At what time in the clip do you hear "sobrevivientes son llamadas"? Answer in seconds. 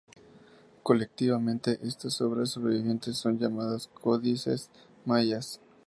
2.49-3.85